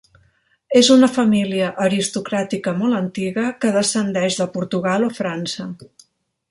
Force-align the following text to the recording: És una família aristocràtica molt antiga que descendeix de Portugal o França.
És 0.79 0.87
una 0.95 1.09
família 1.17 1.67
aristocràtica 1.87 2.73
molt 2.81 2.99
antiga 3.03 3.47
que 3.65 3.75
descendeix 3.79 4.43
de 4.43 4.53
Portugal 4.59 5.11
o 5.11 5.15
França. 5.21 5.71